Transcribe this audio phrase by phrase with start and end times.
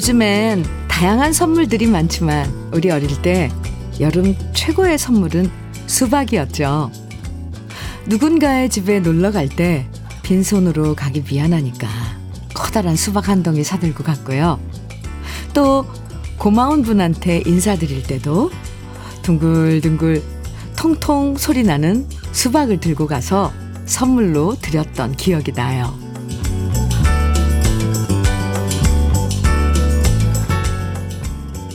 [0.00, 3.50] 요즘엔 다양한 선물들이 많지만 우리 어릴 때
[4.00, 5.50] 여름 최고의 선물은
[5.86, 6.90] 수박이었죠.
[8.06, 9.86] 누군가의 집에 놀러 갈 때
[10.22, 11.86] 빈손으로 가기 미안하니까
[12.54, 14.58] 커다란 수박 한 덩이 사들고 갔고요.
[15.52, 15.84] 또
[16.38, 18.50] 고마운 분한테 인사드릴 때도
[19.20, 20.22] 둥글둥글
[20.78, 23.52] 통통 소리 나는 수박을 들고 가서
[23.84, 26.09] 선물로 드렸던 기억이 나요.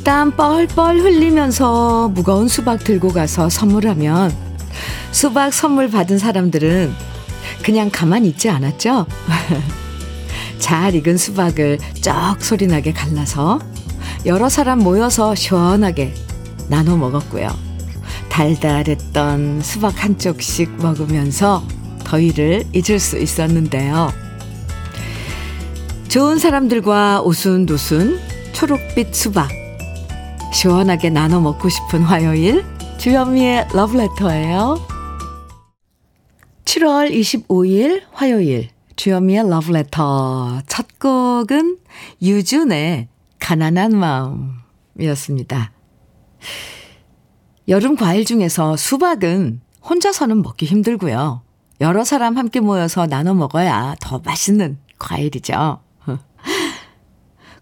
[0.05, 4.32] 땀 뻘뻘 흘리면서 무거운 수박 들고 가서 선물하면
[5.12, 6.94] 수박 선물 받은 사람들은
[7.63, 9.08] 그냥 가만히 있지 않았죠?
[10.60, 13.60] 잘 익은 수박을 쩍 소리나게 갈라서
[14.27, 16.13] 여러 사람 모여서 시원하게
[16.70, 17.49] 나눠 먹었고요.
[18.29, 21.63] 달달했던 수박 한 쪽씩 먹으면서
[22.04, 24.13] 더위를 잊을 수 있었는데요.
[26.10, 28.20] 좋은 사람들과 오순도순
[28.54, 29.65] 초록빛 수박
[30.55, 32.63] 시원하게 나눠 먹고 싶은 화요일
[32.98, 34.79] 주현미의 러브레터예요.
[36.63, 41.77] 7월 25일 화요일 주현미의 러브레터 첫 곡은
[42.21, 43.91] 유준의 가난한
[44.98, 45.73] 마음이었습니다.
[47.67, 51.41] 여름 과일 중에서 수박은 혼자서는 먹기 힘들고요.
[51.81, 55.81] 여러 사람 함께 모여서 나눠 먹어야 더 맛있는 과일이죠.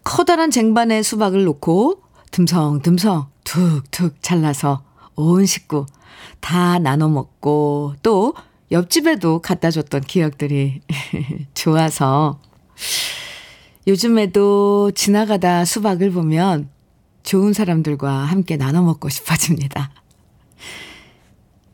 [0.03, 2.02] 커다란 쟁반에 수박을 놓고
[2.33, 4.83] 듬성듬성 툭툭 잘라서
[5.15, 5.85] 온 식구
[6.39, 8.33] 다 나눠 먹고 또
[8.71, 10.81] 옆집에도 갖다 줬던 기억들이
[11.53, 12.39] 좋아서
[13.85, 16.69] 요즘에도 지나가다 수박을 보면
[17.21, 19.91] 좋은 사람들과 함께 나눠 먹고 싶어집니다.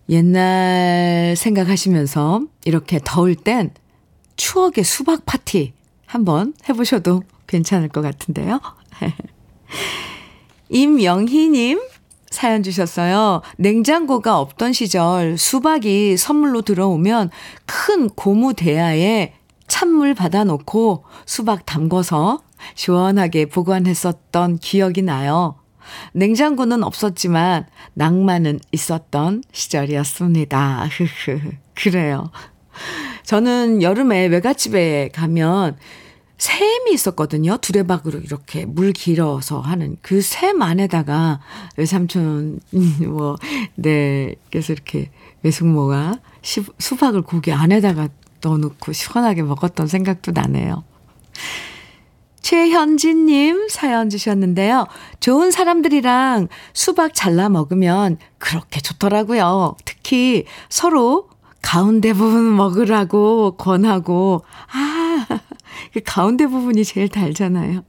[0.10, 3.72] 옛날 생각하시면서 이렇게 더울 땐
[4.36, 5.72] 추억의 수박 파티
[6.06, 8.60] 한번 해보셔도 괜찮을 것 같은데요.
[10.70, 11.80] 임영희님
[12.30, 13.42] 사연 주셨어요.
[13.58, 17.32] 냉장고가 없던 시절 수박이 선물로 들어오면
[17.66, 19.34] 큰 고무 대야에
[19.68, 22.42] 찬물 받아놓고 수박 담궈서
[22.76, 25.56] 시원하게 보관했었던 기억이 나요.
[26.14, 30.88] 냉장고는 없었지만 낭만은 있었던 시절이었습니다.
[31.74, 32.32] 그래요.
[33.24, 35.78] 저는 여름에 외갓집에 가면
[36.40, 37.58] 샘이 있었거든요.
[37.58, 41.40] 두레박으로 이렇게 물 길어서 하는 그 샘 안에다가
[41.78, 42.60] 외삼촌,
[43.08, 43.36] 뭐,
[43.76, 45.12] 네, 그래서 이렇게
[45.44, 48.10] 외숙모가 시, 수박을 고기 안에다가
[48.42, 50.84] 넣어놓고 시원하게 먹었던 생각도 나네요.
[52.42, 54.88] 최현진님 사연 주셨는데요.
[55.20, 59.76] 좋은 사람들이랑 수박 잘라 먹으면 그렇게 좋더라고요.
[59.86, 61.30] 특히 서로
[61.62, 64.99] 가운데 부분 먹으라고 권하고, 아, 그
[66.06, 67.84] 가운데 부분이 제일 달잖아요.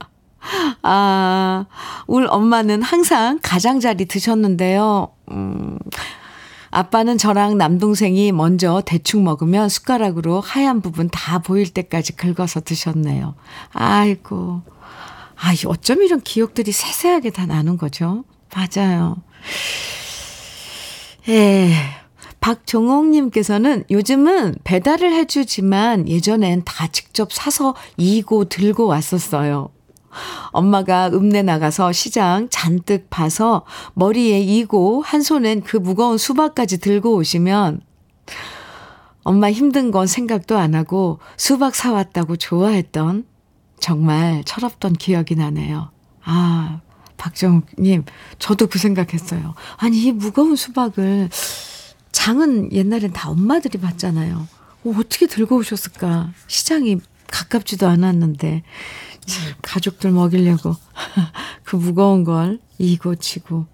[0.81, 1.65] 아,
[2.07, 5.13] 우리 엄마는 항상 가장자리 드셨는데요.
[5.31, 5.77] 음,
[6.71, 13.35] 아빠는 저랑 남동생이 먼저 대충 먹으면 숟가락으로 하얀 부분 다 보일 때까지 긁어서 드셨네요.
[13.73, 14.61] 아이고.
[15.35, 18.23] 아, 어쩜 이런 기억들이 세세하게 다 나는 거죠?
[18.55, 19.17] 맞아요.
[21.27, 22.00] 예.
[22.41, 29.69] 박종옥님께서는 요즘은 배달을 해주지만 예전엔 다 직접 사서 이고 들고 왔었어요.
[30.51, 37.79] 엄마가 읍내 나가서 시장 잔뜩 봐서 머리에 이고 한 손엔 그 무거운 수박까지 들고 오시면
[39.23, 43.25] 엄마 힘든 건 생각도 안 하고 수박 사왔다고 좋아했던
[43.79, 45.91] 정말 철없던 기억이 나네요.
[46.23, 46.81] 아,
[47.17, 48.03] 박정님,
[48.39, 49.53] 저도 그 생각했어요.
[49.77, 51.29] 아니, 이 무거운 수박을
[52.11, 54.47] 장은 옛날엔 다 엄마들이 봤잖아요.
[54.83, 56.31] 어, 어떻게 들고 오셨을까?
[56.47, 56.97] 시장이
[57.27, 58.63] 가깝지도 않았는데.
[59.61, 60.75] 가족들 먹이려고
[61.63, 63.65] 그 무거운 걸 이고 치고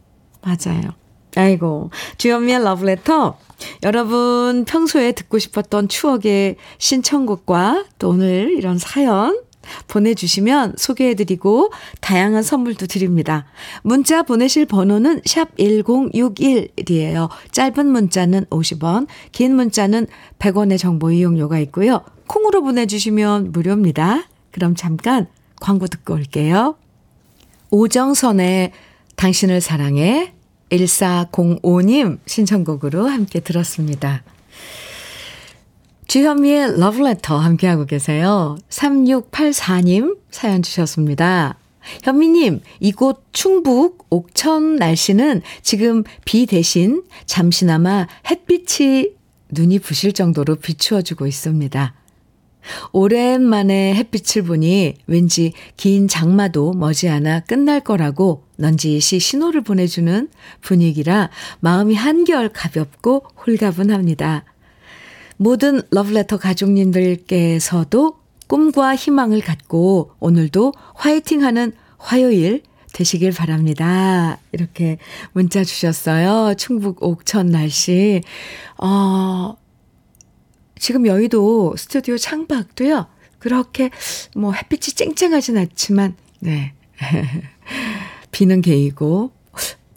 [0.41, 0.91] 맞아요.
[1.35, 3.37] 아이고 주현미의 러브레터
[3.83, 9.41] 여러분 평소에 듣고 싶었던 추억의 신청곡과 또 오늘 이런 사연
[9.87, 11.71] 보내주시면 소개해드리고
[12.01, 13.45] 다양한 선물도 드립니다.
[13.83, 17.29] 문자 보내실 번호는 샵 1061이에요.
[17.51, 20.07] 짧은 문자는 50원, 긴 문자는
[20.39, 22.03] 100원의 정보 이용료가 있고요.
[22.27, 24.27] 콩으로 보내주시면 무료입니다.
[24.51, 25.27] 그럼 잠깐
[25.59, 26.75] 광고 듣고 올게요.
[27.69, 28.71] 오정선의
[29.15, 30.33] 당신을 사랑해
[30.71, 34.23] 1405님 신청곡으로 함께 들었습니다.
[36.07, 38.57] 주현미의 러브레터 함께하고 계세요.
[38.69, 41.57] 3684님 사연 주셨습니다.
[42.03, 49.09] 현미님, 이곳 충북 옥천 날씨는 지금 비 대신 잠시나마 햇빛이
[49.49, 51.93] 눈이 부실 정도로 비추어주고 있습니다.
[52.93, 60.29] 오랜만에 햇빛을 보니 왠지 긴 장마도 머지않아 끝날 거라고 넌지시 신호를 보내주는
[60.61, 64.45] 분위기라 마음이 한결 가볍고 홀가분합니다.
[65.37, 68.17] 모든 러브레터 가족님들께서도
[68.47, 72.63] 꿈과 희망을 갖고 오늘도 화이팅 하는 화요일
[72.93, 74.39] 되시길 바랍니다.
[74.51, 74.97] 이렇게
[75.33, 76.55] 문자 주셨어요.
[76.55, 78.21] 충북 옥천 날씨.
[78.77, 79.55] 어,
[80.79, 83.07] 지금 여의도 스튜디오 창밖도요.
[83.39, 83.91] 그렇게
[84.35, 86.73] 뭐 햇빛이 쨍쨍하진 않지만 네.
[88.31, 89.31] 비는 개이고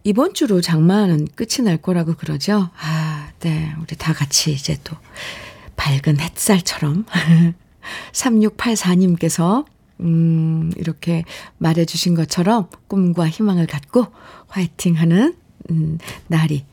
[0.04, 2.70] 이번 주로 장마는 끝이 날 거라고 그러죠.
[2.78, 3.09] 아,
[3.40, 3.74] 네.
[3.80, 4.96] 우리 다 같이 이제 또
[5.76, 7.06] 밝은 햇살처럼
[8.12, 9.64] 3684님께서
[10.00, 11.24] 음, 이렇게
[11.58, 14.06] 말해 주신 것처럼 꿈과 희망을 갖고
[14.48, 15.36] 화이팅 하는
[15.70, 16.64] 음, 날이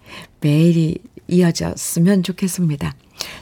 [0.42, 0.98] 매일이
[1.28, 2.94] 이어졌으면 좋겠습니다.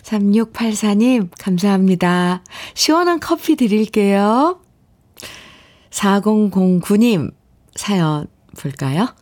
[0.03, 2.43] 3684님, 감사합니다.
[2.73, 4.59] 시원한 커피 드릴게요.
[5.91, 7.31] 4009님,
[7.75, 8.27] 사연
[8.57, 9.13] 볼까요?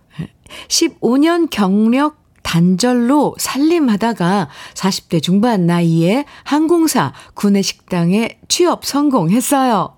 [0.67, 9.98] 15년 경력 단절로 살림하다가 40대 중반 나이에 항공사 구내식당에 취업 성공했어요.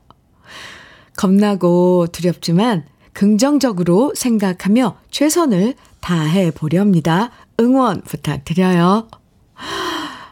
[1.18, 7.32] 겁나고 두렵지만 긍정적으로 생각하며 최선을 다해 보렵니다.
[7.60, 9.08] 응원 부탁드려요.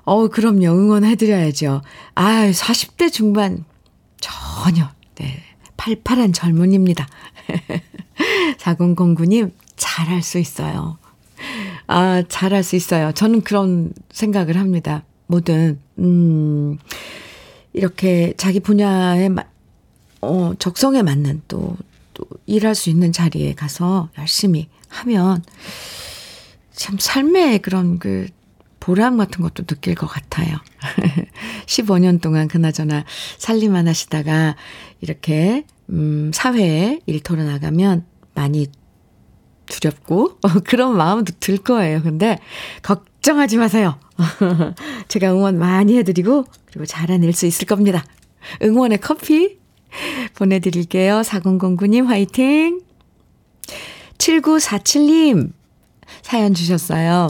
[0.05, 0.67] 어, 그럼요.
[0.67, 1.81] 응원해드려야죠.
[2.15, 3.65] 아 40대 중반
[4.19, 5.41] 전혀, 네.
[5.77, 7.07] 팔팔한 젊은입니다.
[8.59, 10.97] 4009님, 잘할 수 있어요.
[11.87, 13.11] 아, 잘할 수 있어요.
[13.13, 15.03] 저는 그런 생각을 합니다.
[15.27, 16.77] 뭐든, 음,
[17.73, 19.29] 이렇게 자기 분야에,
[20.21, 21.75] 어, 적성에 맞는 또,
[22.13, 25.43] 또 일할 수 있는 자리에 가서 열심히 하면
[26.71, 28.27] 참 삶의 그런 그
[28.79, 30.57] 보람 같은 것도 느낄 것 같아요.
[31.65, 33.05] 15년 동안 그나저나
[33.37, 34.55] 살림만 하시다가
[35.01, 38.67] 이렇게, 음, 사회에 일터로 나가면 많이
[39.65, 42.01] 두렵고 그런 마음도 들 거예요.
[42.01, 42.39] 근데
[42.81, 43.97] 걱정하지 마세요.
[45.07, 48.03] 제가 응원 많이 해드리고 그리고 잘해낼 수 있을 겁니다.
[48.61, 49.59] 응원의 커피
[50.35, 51.21] 보내드릴게요.
[51.21, 52.81] 4009님 화이팅!
[54.17, 55.51] 7947님
[56.21, 57.29] 사연 주셨어요.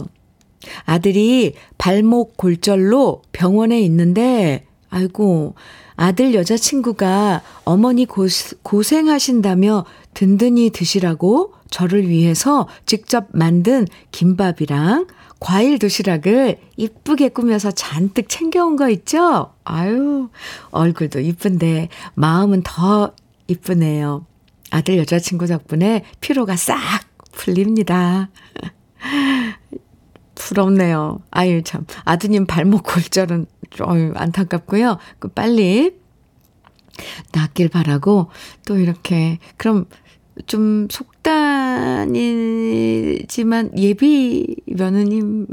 [0.84, 5.54] 아들이 발목 골절로 병원에 있는데 아이고
[5.96, 8.26] 아들 여자친구가 어머니 고,
[8.62, 9.84] 고생하신다며
[10.14, 15.08] 든든히 드시라고 저를 위해서 직접 만든 김밥이랑
[15.40, 19.52] 과일 도시락을 이쁘게 꾸며서 잔뜩 챙겨온 거 있죠?
[19.64, 20.28] 아유,
[20.70, 23.12] 얼굴도 이쁜데 마음은 더
[23.48, 24.24] 이쁘네요.
[24.70, 26.78] 아들 여자친구 덕분에 피로가 싹
[27.32, 28.30] 풀립니다.
[30.36, 31.22] 부럽네요.
[31.32, 31.86] 아유, 참.
[32.04, 33.46] 아드님 발목 골절은,
[33.82, 34.98] 어유 안타깝고요.
[35.18, 35.96] 그 빨리
[37.32, 38.30] 낫길 바라고,
[38.64, 39.86] 또 이렇게, 그럼
[40.46, 41.13] 좀 속
[42.04, 45.48] 단이지만 예비 며느님.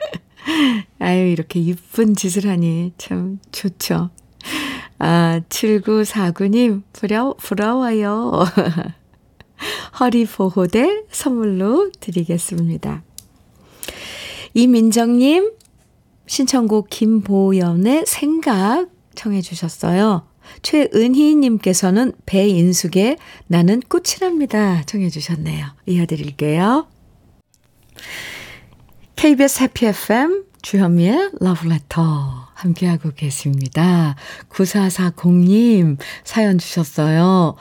[1.00, 4.10] 아유, 이렇게 이쁜 짓을 하니 참 좋죠.
[4.98, 8.44] 아, 7949님, 부러, 부러워요.
[9.98, 13.02] 허리 보호대 선물로 드리겠습니다.
[14.54, 15.52] 이민정님,
[16.26, 20.28] 신청곡 김보연의 생각 청해 주셨어요.
[20.62, 24.82] 최은희님께서는 배인숙의 나는 꽃이랍니다.
[24.86, 25.66] 청해 주셨네요.
[25.86, 26.86] 이어드릴게요.
[29.16, 34.16] KBS 해피 FM 주현미의 러브레터 함께하고 계십니다.
[34.50, 37.56] 9440님 사연 주셨어요.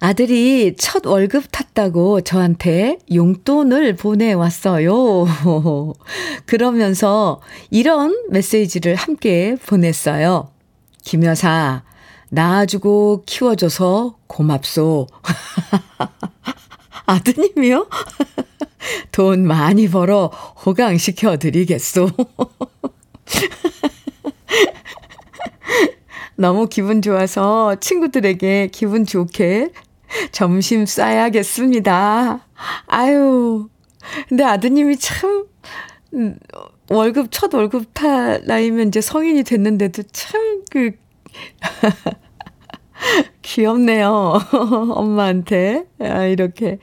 [0.00, 5.26] 아들이 첫 월급 탔다고 저한테 용돈을 보내왔어요.
[6.46, 10.50] 그러면서 이런 메시지를 함께 보냈어요.
[11.02, 11.82] 김 여사,
[12.30, 15.06] 낳아주고 키워줘서 고맙소.
[17.06, 17.88] 아드님이요?
[19.12, 22.10] 돈 많이 벌어 호강시켜 드리겠소.
[26.36, 29.72] 너무 기분 좋아서 친구들에게 기분 좋게
[30.30, 32.46] 점심 싸야겠습니다.
[32.86, 33.68] 아유.
[34.28, 35.46] 근데 아드님이 참,
[36.14, 36.38] 음,
[36.90, 40.92] 월급, 첫 월급 탈 나이면 이제 성인이 됐는데도 참 그,
[43.42, 44.38] 귀엽네요.
[44.94, 45.86] 엄마한테.
[46.00, 46.78] 아, 이렇게.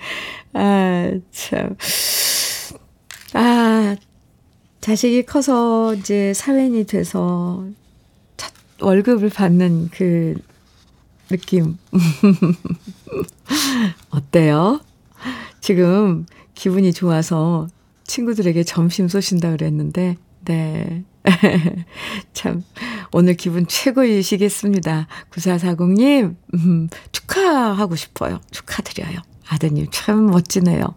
[0.54, 1.76] 아, 참.
[3.34, 3.96] 아,
[4.82, 7.66] 자식이 커서 이제 사회인이 돼서
[8.38, 10.36] 첫 월급을 받는 그
[11.30, 11.78] 느낌.
[14.12, 14.80] 어때요?
[15.60, 17.68] 지금 기분이 좋아서
[18.06, 21.04] 친구들에게 점심 쏘신다 그랬는데, 네.
[22.34, 22.64] 참,
[23.12, 25.08] 오늘 기분 최고이시겠습니다.
[25.32, 28.40] 9440님, 음, 축하하고 싶어요.
[28.52, 29.20] 축하드려요.
[29.48, 30.96] 아드님 참 멋지네요.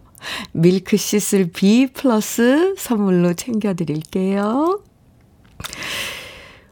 [0.51, 4.81] 밀크 시슬 B 플러스 선물로 챙겨드릴게요.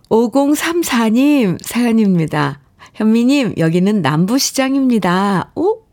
[0.10, 2.62] 5034님 사연입니다.
[2.94, 5.52] 현미님, 여기는 남부시장입니다.
[5.56, 5.87] 오?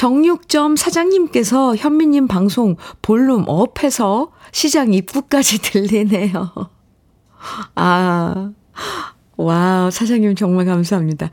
[0.00, 6.50] 정육점 사장님께서 현미님 방송 볼륨 업해서 시장 입구까지 들리네요.
[7.74, 8.50] 아,
[9.36, 11.28] 와, 사장님 정말 감사합니다.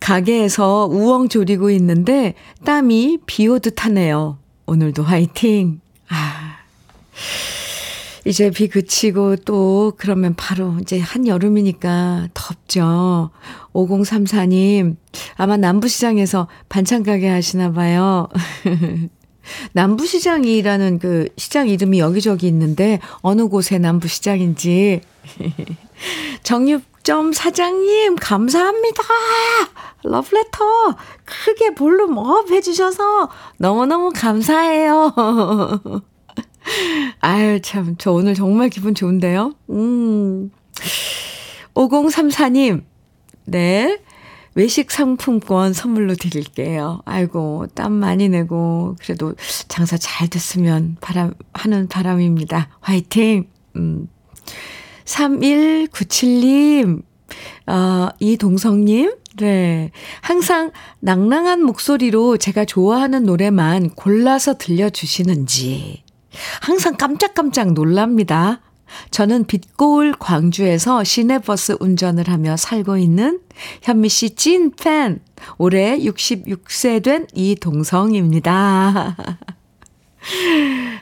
[0.00, 2.34] 가게에서 우엉 조리고 있는데
[2.64, 4.38] 땀이 비 오듯 하네요.
[4.66, 5.80] 오늘도 화이팅!
[6.08, 6.56] 아.
[8.28, 13.30] 이제 비 그치고 또 그러면 바로 이제 한여름이니까 덥죠.
[13.72, 14.96] 5034님,
[15.36, 18.28] 아마 남부시장에서 반찬 가게 하시나 봐요.
[19.72, 25.00] 남부시장이라는 그 시장 이름이 여기저기 있는데 어느 곳에 남부시장인지.
[26.44, 29.02] 정육점 사장님, 감사합니다.
[30.04, 35.14] 러브레터 크게 볼륨 up 해주셔서 너무너무 감사해요.
[37.20, 39.54] 아유, 참, 저 오늘 정말 기분 좋은데요?
[39.70, 40.50] 음.
[41.74, 42.82] 5034님,
[43.44, 44.00] 네.
[44.54, 47.00] 외식 상품권 선물로 드릴게요.
[47.04, 49.34] 아이고, 땀 많이 내고, 그래도
[49.68, 52.68] 장사 잘 됐으면 바람, 하는 바람입니다.
[52.80, 53.46] 화이팅!
[53.76, 54.08] 음.
[55.04, 57.02] 3197님,
[57.66, 59.92] 어, 이동성님, 네.
[60.20, 66.02] 항상 낭랑한 목소리로 제가 좋아하는 노래만 골라서 들려주시는지,
[66.60, 68.60] 항상 깜짝깜짝 놀랍니다.
[69.10, 73.40] 저는 빛고울 광주에서 시내버스 운전을 하며 살고 있는
[73.82, 75.20] 현미 씨 찐팬,
[75.58, 79.16] 올해 66세 된 이동성입니다.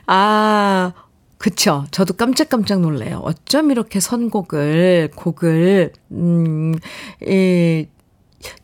[0.07, 0.93] 아,
[1.37, 1.85] 그쵸.
[1.91, 3.21] 저도 깜짝깜짝 놀래요.
[3.23, 6.73] 어쩜 이렇게 선곡을, 곡을, 음,
[7.27, 7.89] 예,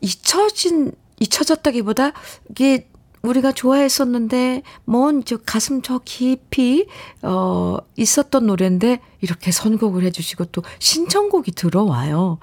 [0.02, 2.14] 잊혀진, 잊혀졌다기보다,
[2.50, 2.90] 이게
[3.24, 6.88] 우리가 좋아했었는데 먼 저 가슴 저 깊이
[7.22, 12.40] 어 있었던 노래인데 이렇게 선곡을 해 주시고 또 신청곡이 들어와요.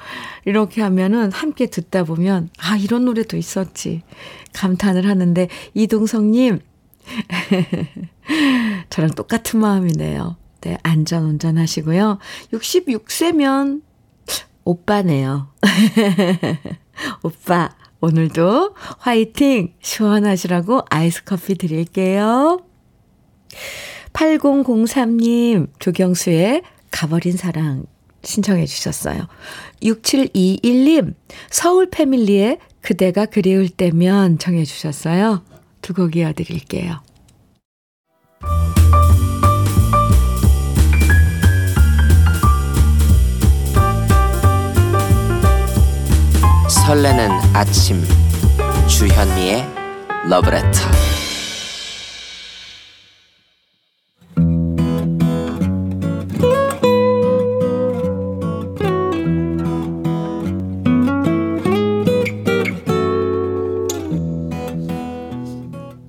[0.47, 4.03] 이렇게 하면은 함께 듣다 보면 아 이런 노래도 있었지.
[4.55, 6.61] 감탄을 하는데 이동성 님
[8.89, 10.37] 저랑 똑같은 마음이네요.
[10.63, 12.19] 네, 안전 운전하시고요.
[12.55, 13.83] 66세면
[14.65, 15.49] 오빠네요.
[17.23, 19.75] 오빠 오늘도 화이팅!
[19.83, 22.61] 시원하시라고 아이스 커피 드릴게요.
[24.13, 27.85] 8003님, 조경수의 가버린 사랑
[28.23, 29.27] 신청해 주셨어요.
[29.83, 31.15] 6721님,
[31.51, 35.43] 서울 패밀리의 그대가 그리울 때면 정해 주셨어요.
[35.83, 37.01] 두 곡 이어드릴게요.
[46.91, 48.03] 설레는 아침.
[48.89, 49.65] 주현미의
[50.29, 50.69] 러브레터.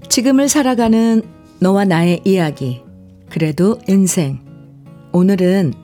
[0.10, 1.22] 지금을 살아가는
[1.60, 2.82] 너와 나의 이야기.
[3.30, 4.40] 그래도 인생.
[5.12, 5.76] 오늘은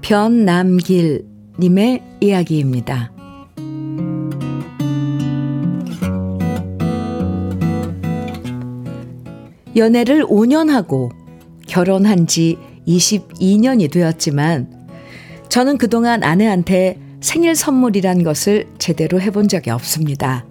[0.00, 1.26] 변남길
[1.58, 3.10] 님의 이야기입니다.
[9.76, 11.10] 연애를 5년 하고
[11.66, 14.88] 결혼한 지 22년이 되었지만
[15.48, 20.44] 저는 그동안 아내한테 생일 선물이란 것을 제대로 해본 적이 없습니다.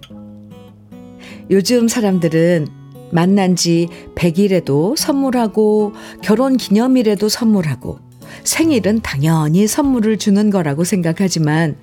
[1.50, 2.66] 요즘 사람들은
[3.10, 7.98] 만난 지 100일에도 선물하고 결혼 기념일에도 선물하고
[8.42, 11.76] 생일은 당연히 선물을 주는 거라고 생각하지만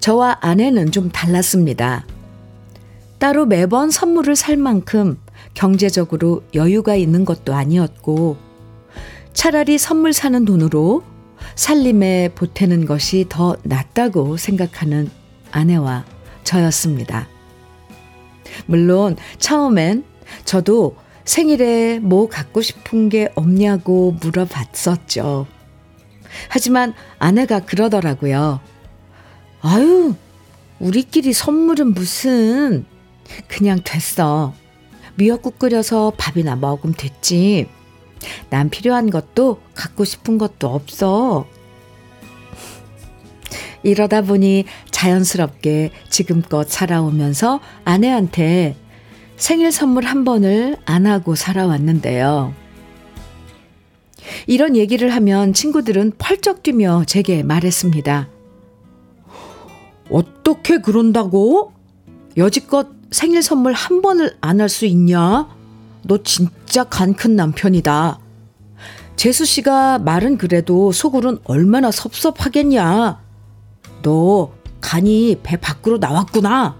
[0.00, 2.04] 저와 아내는 좀 달랐습니다.
[3.18, 5.18] 따로 매번 선물을 살 만큼
[5.54, 8.36] 경제적으로 여유가 있는 것도 아니었고,
[9.32, 11.02] 차라리 선물 사는 돈으로
[11.54, 15.10] 살림에 보태는 것이 더 낫다고 생각하는
[15.50, 16.04] 아내와
[16.44, 17.28] 저였습니다.
[18.66, 20.04] 물론 처음엔
[20.44, 25.46] 저도 생일에 뭐 갖고 싶은 게 없냐고 물어봤었죠.
[26.48, 28.60] 하지만 아내가 그러더라고요.
[29.62, 30.14] 아유,
[30.78, 32.84] 우리끼리 선물은 무슨,
[33.48, 34.54] 그냥 됐어.
[35.20, 37.68] 미역국 끓여서 밥이나 먹으면 됐지.
[38.48, 41.46] 난 필요한 것도 갖고 싶은 것도 없어.
[43.82, 48.76] 이러다 보니 자연스럽게 지금껏 살아오면서 아내한테
[49.36, 52.54] 생일 선물 한 번을 안 하고 살아왔는데요.
[54.46, 58.30] 이런 얘기를 하면 친구들은 펄쩍 뛰며 제게 말했습니다.
[60.10, 61.72] 어떻게 그런다고?
[62.38, 65.48] 여지껏 생일 선물 한 번을 안 할 수 있냐?
[66.02, 68.18] 너 진짜 간 큰 남편이다.
[69.16, 73.20] 재수 씨가 말은 그래도 속으론 얼마나 섭섭하겠냐?
[74.02, 76.76] 너 간이 배 밖으로 나왔구나.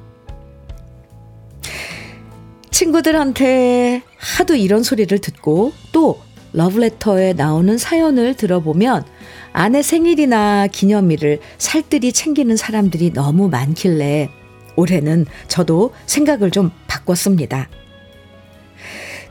[2.70, 6.18] 친구들한테 하도 이런 소리를 듣고 또
[6.52, 9.04] 러브레터에 나오는 사연을 들어보면
[9.52, 14.30] 아내 생일이나 기념일을 살뜰히 챙기는 사람들이 너무 많길래
[14.76, 17.68] 올해는 저도 생각을 좀 바꿨습니다.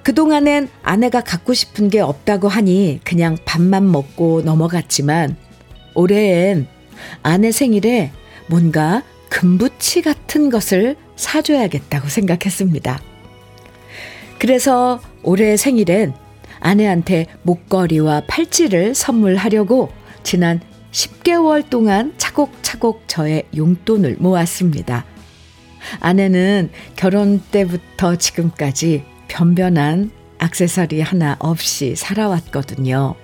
[0.04, 5.36] 그동안엔 아내가 갖고 싶은 게 없다고 하니 그냥 밥만 먹고 넘어갔지만
[5.94, 6.68] 올해엔
[7.22, 8.12] 아내 생일에
[8.48, 13.00] 뭔가 금부치 같은 것을 사줘야겠다고 생각했습니다.
[14.40, 16.14] 그래서 올해 생일엔
[16.60, 19.92] 아내한테 목걸이와 팔찌를 선물하려고
[20.24, 25.06] 지난 10개월 동안 차곡차곡 저의 용돈을 모았습니다.
[26.00, 33.16] 아내는 결혼 때부터 지금까지 변변한 악세사리 하나 없이 살아왔거든요.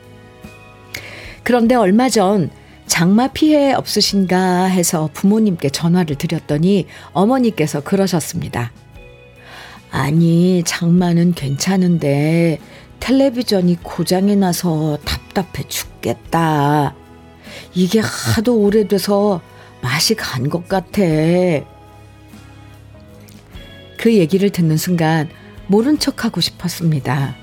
[1.44, 2.50] 그런데 얼마 전
[2.88, 8.72] 장마 피해 없으신가 해서 부모님께 전화를 드렸더니 어머니께서 그러셨습니다.
[9.92, 12.60] 아니, 장마는 괜찮은데
[13.00, 16.94] 텔레비전이 고장이 나서 답답해 죽겠다.
[17.74, 19.42] 이게 하도 오래돼서
[19.82, 21.02] 맛이 간 것 같아.
[23.98, 25.30] 그 얘기를 듣는 순간
[25.68, 27.36] 모른 척 하고 싶었습니다.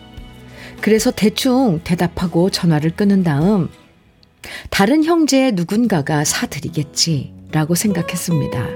[0.80, 3.68] 그래서 대충 대답하고 전화를 끊은 다음
[4.70, 8.68] 다른 형제 누군가가 사드리겠지라고 생각했습니다.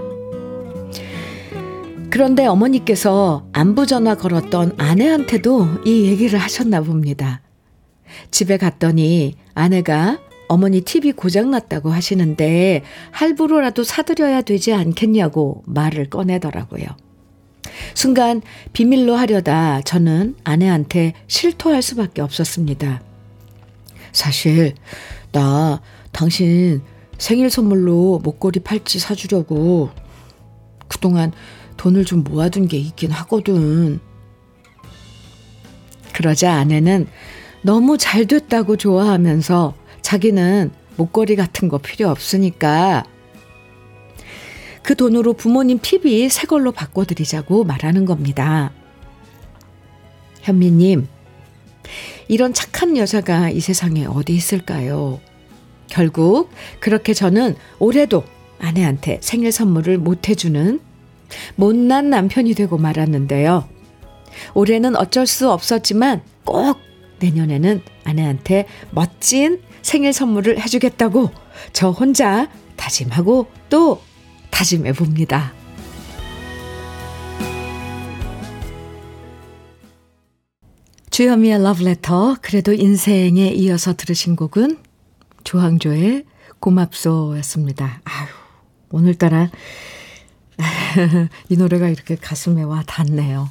[2.10, 7.42] 그런데 어머니께서 안부 전화 걸었던 아내한테도 이 얘기를 하셨나 봅니다.
[8.30, 16.86] 집에 갔더니 아내가 어머니 TV 고장났다고 하시는데 할부로라도 사드려야 되지 않겠냐고 말을 꺼내더라고요.
[17.94, 23.02] 순간 비밀로 하려다 저는 아내한테 실토할 수밖에 없었습니다.
[24.12, 24.74] 사실
[25.32, 25.80] 나
[26.12, 26.82] 당신
[27.18, 29.90] 생일 선물로 목걸이 팔찌 사주려고
[30.88, 31.32] 그동안
[31.76, 34.00] 돈을 좀 모아둔 게 있긴 하거든.
[36.12, 37.06] 그러자 아내는
[37.62, 43.04] 너무 잘 됐다고 좋아하면서 자기는 목걸이 같은 거 필요 없으니까
[44.86, 48.70] 그 돈으로 부모님 TV 새 걸로 바꿔드리자고 말하는 겁니다.
[50.42, 51.08] 현미님,
[52.28, 55.18] 이런 착한 여자가 이 세상에 어디 있을까요?
[55.88, 58.22] 결국 그렇게 저는 올해도
[58.60, 60.78] 아내한테 생일 선물을 못 해주는
[61.56, 63.68] 못난 남편이 되고 말았는데요.
[64.54, 66.78] 올해는 어쩔 수 없었지만 꼭
[67.18, 71.32] 내년에는 아내한테 멋진 생일 선물을 해주겠다고
[71.72, 74.00] 저 혼자 다짐하고 또
[74.56, 75.52] 다짐해 봅니다.
[81.10, 84.78] 주현미의 러브레터 그래도 인생에 이어서 들으신 곡은
[85.44, 86.24] 조항조의
[86.58, 88.00] 고맙소였습니다.
[88.04, 88.28] 아유
[88.90, 89.50] 오늘따라
[91.50, 93.50] 이 노래가 이렇게 가슴에 와 닿네요.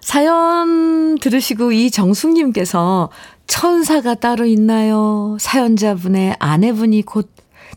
[0.00, 3.08] 사연 들으시고 이정숙님께서
[3.46, 5.36] 천사가 따로 있나요?
[5.38, 7.30] 사연자분의 아내분이 곧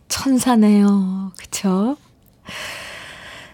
[0.08, 1.32] 천사네요.
[1.38, 1.98] 그쵸?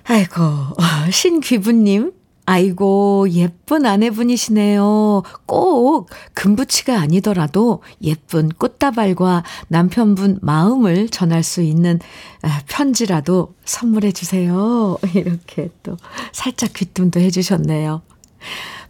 [0.03, 0.41] 아이고,
[1.11, 2.13] 신귀부님,
[2.45, 5.23] 아이고, 예쁜 아내분이시네요.
[5.45, 11.99] 꼭 금부치가 아니더라도 예쁜 꽃다발과 남편분 마음을 전할 수 있는
[12.41, 14.97] 아, 편지라도 선물해 주세요.
[15.13, 15.97] 이렇게 또
[16.33, 18.01] 살짝 귀뜸도 해 주셨네요.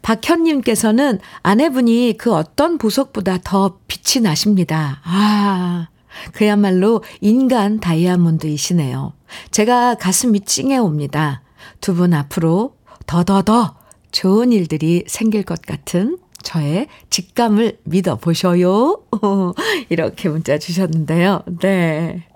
[0.02, 5.02] 박현님께서는 아내분이 그 어떤 보석보다 더 빛이 나십니다.
[5.04, 5.90] 아,
[6.34, 9.14] 그야말로 인간 다이아몬드이시네요.
[9.52, 11.42] 제가 가슴이 찡해 옵니다.
[11.80, 12.76] 두 분 앞으로
[13.08, 13.76] 더더더
[14.12, 19.04] 좋은 일들이 생길 것 같은 저의 직감을 믿어보셔요.
[19.90, 21.44] 이렇게 문자 주셨는데요.
[21.62, 22.28] 네.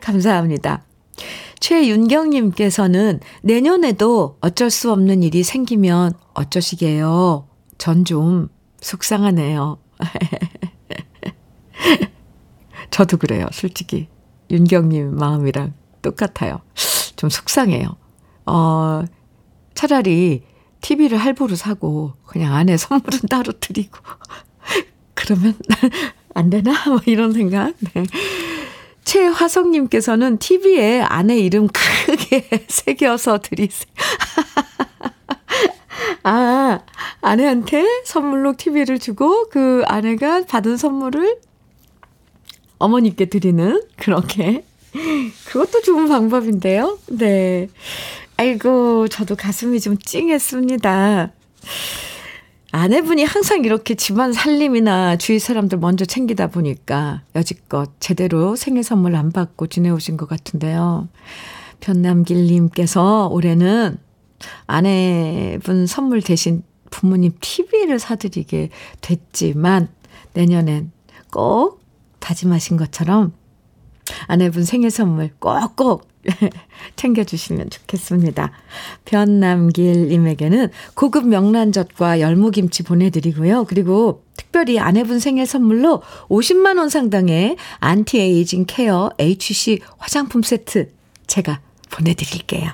[0.00, 0.84] 감사합니다.
[1.60, 7.46] 최윤경님께서는 내년에도 어쩔 수 없는 일이 생기면 어쩌시게요?
[7.78, 8.48] 전 좀
[8.80, 9.78] 속상하네요.
[12.98, 14.08] 저도 그래요, 솔직히.
[14.50, 16.62] 윤경님 마음이랑 똑같아요.
[17.14, 17.94] 좀 속상해요.
[18.46, 19.04] 어,
[19.72, 20.42] 차라리
[20.80, 23.96] TV를 할부로 사고 그냥 아내 선물은 따로 드리고
[25.14, 25.54] 그러면
[26.34, 26.72] 안 되나?
[26.88, 27.72] 뭐 이런 생각.
[27.94, 28.02] 네.
[29.04, 33.92] 최화성님께서는 TV에 아내 이름 크게 새겨서 드리세요.
[36.24, 36.80] 아,
[37.20, 41.47] 아내한테 선물로 TV를 주고 그 아내가 받은 선물을
[42.78, 44.64] 어머니께 드리는 그렇게
[45.46, 46.98] 그것도 좋은 방법인데요.
[47.08, 47.68] 네.
[48.36, 51.32] 아이고, 저도 가슴이 좀 찡했습니다.
[52.70, 59.32] 아내분이 항상 이렇게 집안 살림이나 주위 사람들 먼저 챙기다 보니까 여지껏 제대로 생일 선물 안
[59.32, 61.08] 받고 지내오신 것 같은데요.
[61.80, 63.98] 변남길님께서 올해는
[64.66, 68.68] 아내분 선물 대신 부모님 TV를 사드리게
[69.00, 69.88] 됐지만
[70.34, 70.92] 내년엔
[71.32, 71.77] 꼭
[72.20, 73.32] 다짐하신 것처럼
[74.26, 76.08] 아내분 생일 선물 꼭꼭
[76.96, 78.52] 챙겨주시면 좋겠습니다.
[79.04, 83.64] 변남길님에게는 고급 명란젓과 열무김치 보내드리고요.
[83.64, 90.90] 그리고 특별히 아내분 생일 선물로 50만원 상당의 anti-aging care HC 화장품 세트
[91.26, 92.70] 제가 보내드릴게요.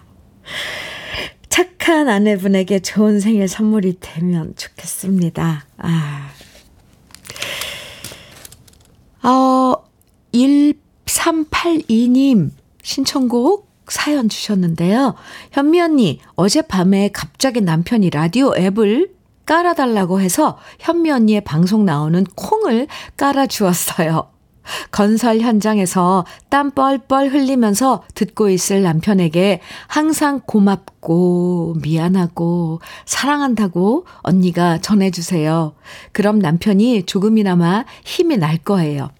[1.48, 5.66] 착한 아내분에게 좋은 생일 선물이 되면 좋겠습니다.
[5.78, 6.34] 아.
[9.25, 9.75] 어,
[10.33, 12.51] 1382님
[12.83, 15.15] 신청곡 사연 주셨는데요.
[15.53, 19.13] 현미 언니, 어젯밤에 갑자기 남편이 라디오 앱을
[19.47, 24.34] 깔아달라고 해서 현미 언니의 방송 나오는 콩을 깔아주었어요.
[24.90, 35.74] 건설 현장에서 땀 뻘뻘 흘리면서 듣고 있을 남편에게 항상 고맙고 미안하고 사랑한다고 언니가 전해주세요.
[36.12, 39.11] 그럼 남편이 조금이나마 힘이 날 거예요.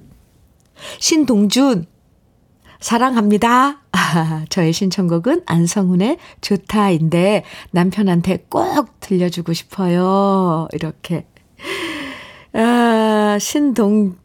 [0.98, 1.87] 신동준,
[2.80, 3.80] 사랑합니다.
[3.92, 10.68] 아, 저의 신청곡은 안성훈의 좋다인데 남편한테 꼭 들려주고 싶어요.
[10.72, 11.26] 이렇게.
[12.52, 14.16] 아, 신동,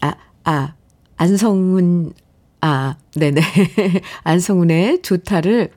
[0.00, 0.74] 아, 아,
[1.16, 2.12] 안성훈,
[2.60, 3.40] 아, 네네.
[4.24, 5.70] 안성훈의 좋다를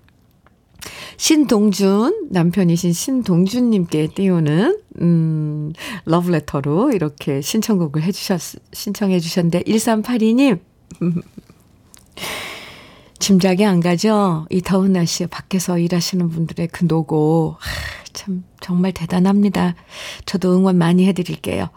[1.17, 5.73] 신동준, 남편이신 신동준님께 띄우는, 음,
[6.05, 8.41] 러브레터로 이렇게 신청곡을 해주셨,
[8.73, 10.59] 신청해 주셨는데, 1382님,
[13.19, 14.45] 짐작이 안 가죠?
[14.49, 17.55] 이 더운 날씨에 밖에서 일하시는 분들의 그 노고.
[18.11, 19.75] 참, 정말 대단합니다.
[20.25, 21.69] 저도 응원 많이 해드릴게요.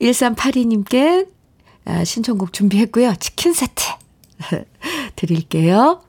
[0.00, 1.28] 1382님께
[1.86, 3.14] 아, 신청곡 준비했고요.
[3.18, 3.84] 치킨 세트
[5.16, 6.02] 드릴게요.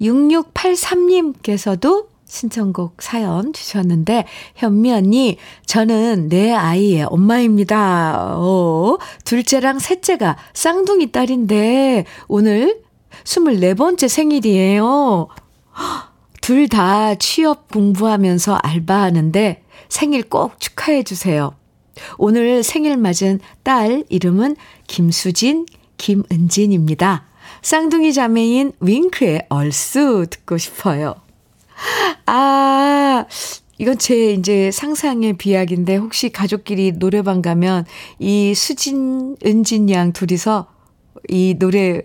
[0.00, 5.36] 6683님께서도 신청곡 사연 주셨는데, 현미 언니,
[5.66, 8.38] 저는 내 아이의 엄마입니다.
[8.38, 12.80] 오, 둘째랑 셋째가 쌍둥이 딸인데, 오늘
[13.24, 15.28] 24번째 생일이에요.
[16.40, 21.54] 둘 다 취업 공부하면서 알바하는데 생일 꼭 축하해 주세요.
[22.18, 25.66] 오늘 생일 맞은 딸 이름은 김수진,
[25.98, 27.24] 김은진입니다.
[27.62, 31.14] 쌍둥이 자매인 윙크의 얼쑤 듣고 싶어요.
[32.26, 33.24] 아,
[33.78, 37.84] 이건 제 이제 상상의 비약인데 혹시 가족끼리 노래방 가면
[38.18, 40.68] 이 수진, 은진 양 둘이서
[41.28, 42.02] 이 노래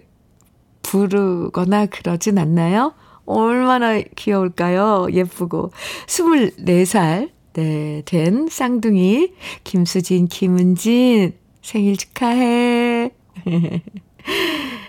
[0.81, 2.93] 부르거나 그러진 않나요?
[3.25, 5.07] 얼마나 귀여울까요?
[5.11, 5.71] 예쁘고.
[6.07, 13.09] 24살, 네, 된 쌍둥이, 김수진, 김은진, 생일 축하해.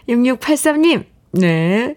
[0.06, 1.94] 6683님, 네,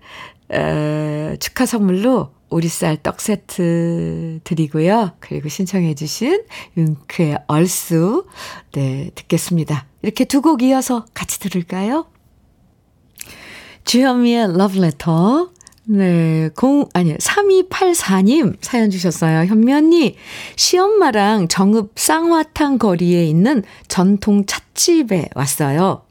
[0.49, 5.11] 어, 축하 선물로 오리쌀 떡 세트 드리고요.
[5.19, 6.43] 그리고 신청해 주신
[6.77, 8.25] 윙크의 얼쑤,
[8.73, 9.87] 네, 듣겠습니다.
[10.03, 12.05] 이렇게 두 곡 이어서 같이 들을까요?
[13.83, 15.50] 주현미의 러브레터.
[15.85, 19.45] 네, 0, 아니, 3284님 사연 주셨어요.
[19.45, 20.15] 현미 언니,
[20.55, 26.03] 시엄마랑 정읍 쌍화탕 거리에 있는 전통 찻집에 왔어요.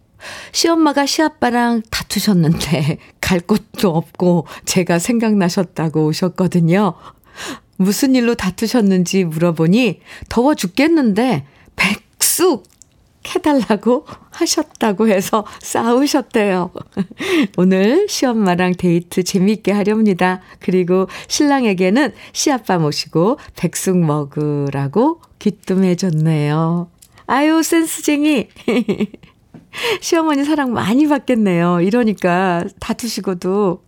[0.52, 6.94] 시엄마가 시아빠랑 다투셨는데 갈 곳도 없고 제가 생각나셨다고 오셨거든요.
[7.76, 12.64] 무슨 일로 다투셨는지 물어보니 더워 죽겠는데 백숙
[13.26, 16.72] 해달라고 하셨다고 해서 싸우셨대요.
[17.56, 20.40] 오늘 시엄마랑 데이트 재미있게 하렵니다.
[20.58, 26.90] 그리고 신랑에게는 시아빠 모시고 백숙 먹으라고 귀뜸해줬네요.
[27.26, 28.48] 아유, 센스쟁이.
[30.00, 31.80] 시어머니 사랑 많이 받겠네요.
[31.80, 33.84] 이러니까 다투시고도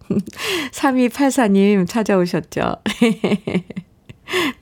[0.73, 2.77] 3284님 찾아오셨죠.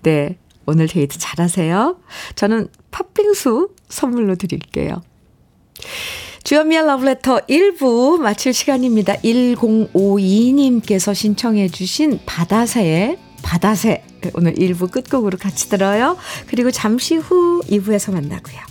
[0.03, 0.40] 네.
[0.67, 1.99] 오늘 데이트 잘하세요.
[2.35, 5.03] 저는 팥빙수 선물로 드릴게요.
[6.45, 9.15] 주연미의 러브레터 1부 마칠 시간입니다.
[9.17, 16.17] 1052님께서 신청해 주신 바다새의 바다새 오늘 1부 끝곡으로 같이 들어요.
[16.47, 18.71] 그리고 잠시 후 2부에서 만나고요.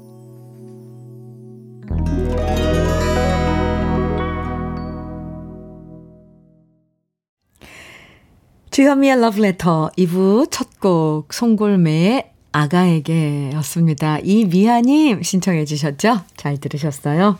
[8.81, 14.17] 주현미의 Letter 2부 첫 곡 송골매의 아가에게 였습니다.
[14.23, 16.21] 이미아님 신청해 주셨죠?
[16.35, 17.37] 잘 들으셨어요?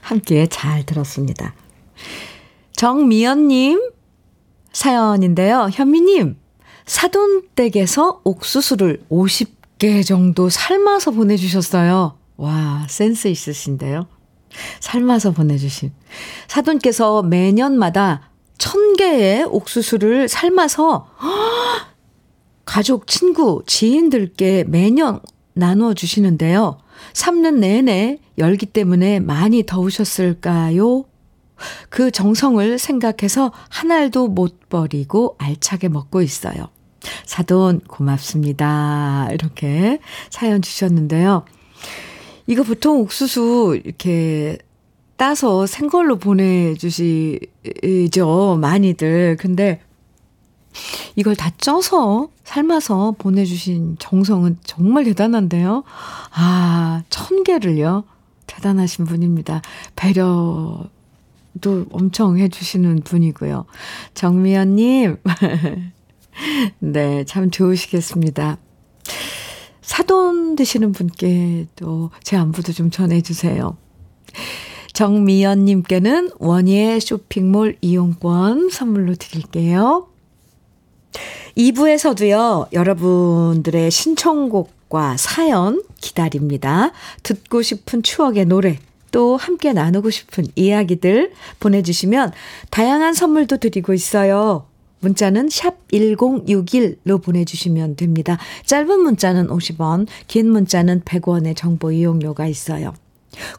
[0.00, 1.56] 함께 잘 들었습니다.
[2.76, 3.90] 정미연님
[4.72, 5.70] 사연인데요.
[5.72, 6.36] 현미님,
[6.86, 12.16] 사돈댁에서 옥수수를 50개 정도 삶아서 보내주셨어요.
[12.36, 14.06] 와, 센스 있으신데요.
[14.78, 15.92] 삶아서 보내주신.
[16.46, 18.30] 사돈께서 매년마다
[18.64, 21.06] 천 개의 옥수수를 삶아서
[22.64, 25.20] 가족, 친구, 지인들께 매년
[25.52, 26.78] 나눠주시는데요.
[27.12, 31.04] 삶는 내내 열기 때문에 많이 더우셨을까요?
[31.90, 36.70] 그 정성을 생각해서 한 알도 못 버리고 알차게 먹고 있어요.
[37.26, 39.28] 사돈 고맙습니다.
[39.30, 39.98] 이렇게
[40.30, 41.44] 사연 주셨는데요.
[42.46, 44.56] 이거 보통 옥수수 이렇게
[45.16, 47.38] 따서 생걸로 보내주시죠.
[48.60, 49.36] 많이들.
[49.38, 49.80] 근데
[51.16, 55.84] 이걸 다 쪄서 삶아서 보내주신 정성은 정말 대단한데요.
[56.34, 58.04] 아, 천 개를요.
[58.46, 59.62] 대단하신 분입니다.
[59.96, 60.88] 배려
[61.60, 63.66] 도 엄청 해주시는 분이고요.
[64.14, 65.18] 정미연님,
[66.80, 68.58] 네, 참 좋으시겠습니다.
[69.80, 73.76] 사돈 되시는 분께 또 제 안부도 좀 전해주세요.
[74.94, 80.08] 정미연님께는 원예 쇼핑몰 이용권 선물로 드릴게요.
[81.56, 86.92] 2부에서도요, 여러분들의 신청곡과 사연 기다립니다.
[87.22, 88.78] 듣고 싶은 추억의 노래,
[89.10, 92.32] 또 함께 나누고 싶은 이야기들 보내주시면
[92.70, 94.66] 다양한 선물도 드리고 있어요.
[95.00, 98.38] 문자는 샵 1061로 보내주시면 됩니다.
[98.64, 102.94] 짧은 문자는 50원, 긴 문자는 100원의 정보 이용료가 있어요.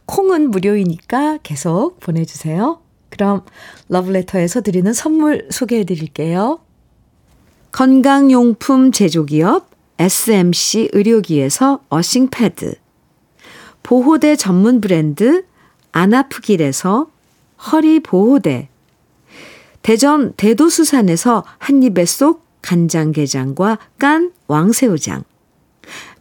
[0.05, 2.79] 콩은 무료이니까 계속 보내주세요.
[3.09, 3.43] 그럼
[3.89, 6.59] 러브레터에서 드리는 선물 소개해 드릴게요.
[7.71, 12.75] 건강용품 제조기업 SMC 의료기에서 어싱패드
[13.83, 15.45] 보호대 전문 브랜드
[15.91, 17.07] 안아프길에서
[17.71, 18.69] 허리 보호대
[19.81, 25.23] 대전 대도수산에서 한입에 쏙 간장게장과 깐 왕새우장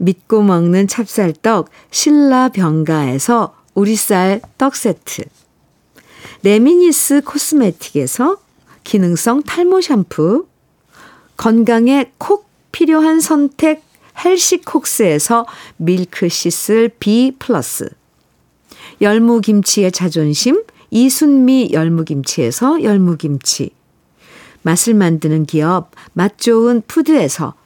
[0.05, 5.25] 믿고 먹는 찹쌀떡 신라병가에서 우리쌀 떡 세트.
[6.43, 8.37] 레미니스 코스메틱에서
[8.85, 10.47] 기능성 탈모 샴푸.
[11.37, 13.83] 건강에 콕 필요한 선택
[14.23, 15.47] 헬시콕스에서
[15.79, 17.89] milk thistle B 플러스.
[19.01, 23.71] 열무김치의 자존심 이순미 열무김치에서 열무김치.
[24.63, 27.55] 맛을 만드는 기업 맛 좋은 푸드에서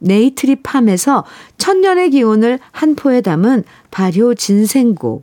[0.00, 1.24] 네이트리팜에서
[1.58, 5.22] 천년의 기운을 한 포에 담은 발효 진생고.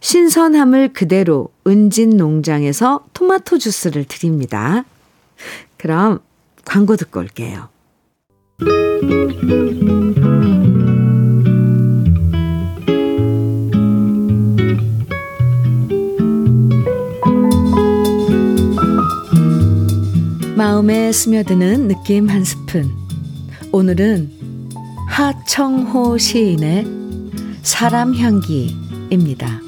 [0.00, 4.84] 신선함을 그대로 은진 농장에서 토마토 주스를 드립니다.
[5.78, 6.20] 그럼
[6.64, 7.68] 광고 듣고 올게요.
[20.56, 23.05] 마음에 스며드는 느낌 한 스푼.
[23.76, 24.30] 오늘은
[25.06, 26.86] 하청호 시인의
[27.60, 29.60] 사람 향기입니다.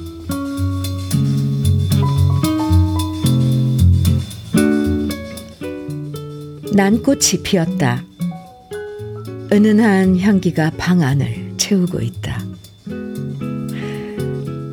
[6.73, 8.03] 난꽃이 피었다.
[9.53, 12.43] 은은한 향기가 방 안을 채우고 있다.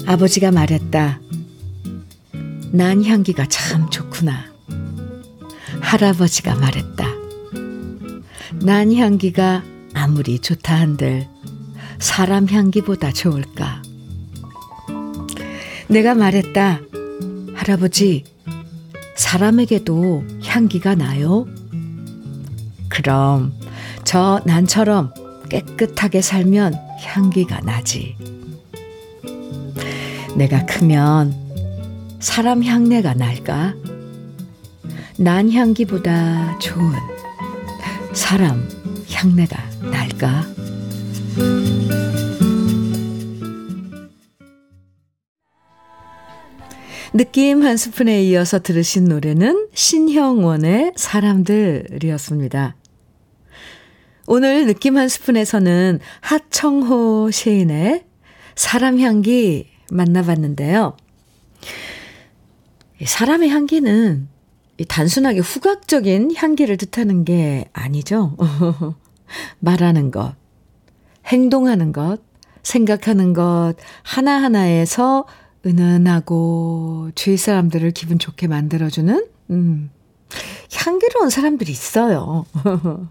[0.07, 1.20] 아버지가 말했다.
[2.72, 4.46] 난 향기가 참 좋구나.
[5.83, 7.06] 할아버지가 말했다.
[8.67, 9.63] 난 향기가
[9.95, 11.29] 아무리 좋다 한들
[12.01, 13.81] 사람 향기보다 좋을까?
[15.87, 16.81] 내가 말했다.
[17.55, 18.25] 할아버지,
[19.15, 21.47] 사람에게도 향기가 나요?
[22.89, 23.53] 그럼
[24.03, 25.15] 저 난처럼
[25.49, 28.17] 깨끗하게 살면 향기가 나지.
[30.35, 31.33] 내가 크면
[32.19, 33.75] 사람 향내가 날까?
[35.19, 37.16] 난 향기보다 좋은
[38.17, 38.67] 사람
[39.11, 40.47] 향내가 날까?
[47.13, 52.77] 느낌 한 스푼에 이어서 들으신 노래는 신형원의 사람들이었습니다.
[54.27, 58.07] 오늘 느낌 한 스푼에서는 하청호 시인의
[58.55, 60.97] 사람 향기 만나봤는데요.
[63.05, 64.36] 사람의 향기는
[64.85, 68.37] 단순하게 후각적인 향기를 뜻하는 게 아니죠.
[69.59, 70.35] 말하는 것,
[71.27, 72.19] 행동하는 것,
[72.62, 75.27] 생각하는 것 하나하나에서
[75.65, 79.91] 은은하고 주위 사람들을 기분 좋게 만들어주는, 음,
[80.75, 82.45] 향기로운 사람들이 있어요.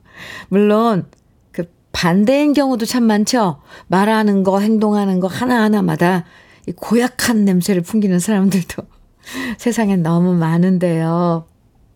[0.50, 1.08] 물론,
[1.52, 3.62] 그 반대인 경우도 참 많죠.
[3.88, 6.26] 말하는 거, 행동하는 거 하나하나마다
[6.76, 8.84] 고약한 냄새를 풍기는 사람들도
[9.58, 11.46] 세상엔 너무 많은데요.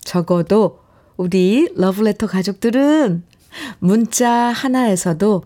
[0.09, 0.79] 적어도
[1.17, 3.21] 우리 러브레터 가족들은
[3.77, 5.43] 문자 하나에서도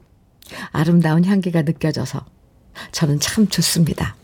[0.71, 2.23] 아름다운 향기가 느껴져서
[2.93, 4.15] 저는 참 좋습니다.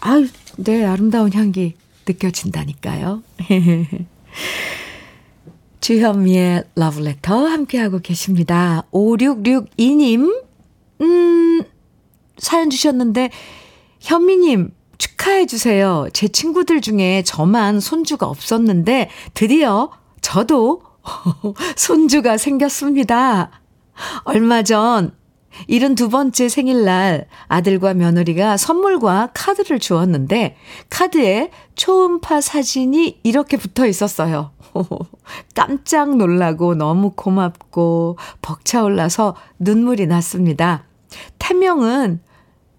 [0.00, 1.76] 아유, 네, 아름다운 향기
[2.08, 3.22] 느껴진다니까요.
[5.80, 8.82] 주현미의 러브레터 함께하고 계십니다.
[8.90, 10.44] 5662님,
[11.02, 11.62] 음,
[12.36, 13.30] 사연 주셨는데,
[14.00, 14.72] 현미님,
[15.22, 16.08] 축하해 주세요.
[16.12, 20.82] 제 친구들 중에 저만 손주가 없었는데, 드디어 저도
[21.76, 23.50] 손주가 생겼습니다.
[24.24, 25.14] 얼마 전
[25.68, 30.56] 72번째 생일날 아들과 며느리가 선물과 카드를 주었는데
[30.88, 34.50] 카드에 초음파 사진이 이렇게 붙어 있었어요.
[35.54, 40.84] 깜짝 놀라고 너무 고맙고 벅차올라서 눈물이 났습니다.
[41.38, 42.20] 태명은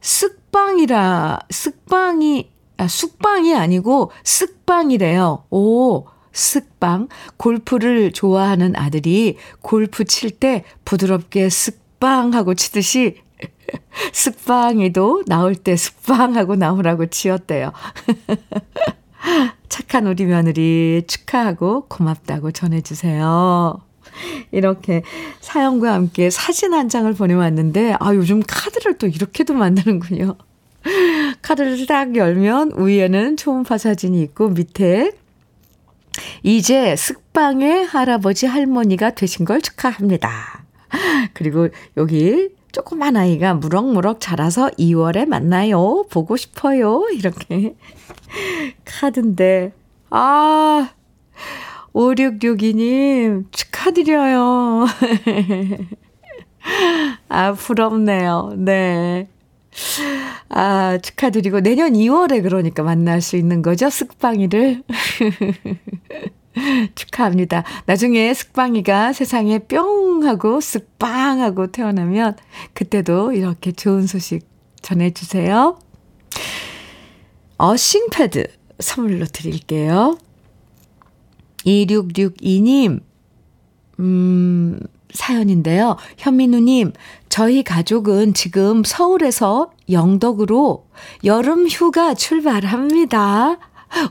[0.01, 5.43] 쓱 방이라, 쓱방이, 아, 쑥방이 아니고 쓱방이래요.
[5.49, 7.09] 오, 쓱방.
[7.37, 13.21] 골프를 좋아하는 아들이 골프 칠 때 부드럽게 쓱방 하고 치듯이
[14.13, 17.71] 쓱방이도 나올 때 쓱방 하고 나오라고 지었대요.
[19.69, 23.92] 착한 우리 며느리 축하하고 고맙다고 전해주세요.
[24.51, 25.03] 이렇게
[25.41, 30.35] 사연과 함께 사진 한 장을 보내왔는데, 아, 요즘 카드를 또 이렇게도 만드는군요.
[31.41, 35.11] 카드를 딱 열면 위에는 초음파 사진이 있고 밑에
[36.43, 40.63] 이제 쓱방의 할아버지 할머니가 되신 걸 축하합니다.
[41.33, 46.05] 그리고 여기 조그만 아이가 무럭무럭 자라서 2월에 만나요.
[46.09, 47.07] 보고 싶어요.
[47.13, 47.75] 이렇게
[48.83, 49.73] 카드인데,
[50.09, 50.89] 아,
[51.93, 54.85] 5662님, 축하드려요.
[57.29, 58.53] 아, 부럽네요.
[58.57, 59.29] 네.
[60.49, 63.87] 아, 축하드리고, 내년 2월에 그러니까 만날 수 있는 거죠?
[63.87, 64.83] 쓱방이를.
[66.95, 67.63] 축하합니다.
[67.85, 72.37] 나중에 쓱방이가 세상에 뿅 하고 쓱빵 하고 태어나면,
[72.73, 74.47] 그때도 이렇게 좋은 소식
[74.81, 75.79] 전해주세요.
[77.57, 78.47] 어싱패드
[78.79, 80.17] 선물로 드릴게요.
[81.65, 83.01] 2662님,
[83.99, 84.79] 음,
[85.13, 85.97] 사연인데요.
[86.17, 86.93] 현민우님,
[87.29, 90.87] 저희 가족은 지금 서울에서 영덕으로
[91.23, 93.59] 여름 휴가 출발합니다.